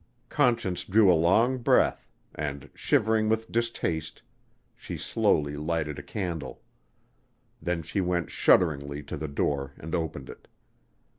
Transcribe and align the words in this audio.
Conscience 0.29 0.83
drew 0.83 1.13
a 1.13 1.13
long 1.13 1.59
breath, 1.59 2.07
and, 2.33 2.71
shivering 2.73 3.29
with 3.29 3.51
distaste, 3.51 4.23
she 4.75 4.97
slowly 4.97 5.55
lighted 5.55 5.99
a 5.99 6.01
candle. 6.01 6.63
Then 7.61 7.83
she 7.83 8.01
went 8.01 8.31
shudderingly 8.31 9.03
to 9.03 9.15
the 9.15 9.27
door 9.27 9.73
and 9.77 9.93
opened 9.93 10.31
it. 10.31 10.47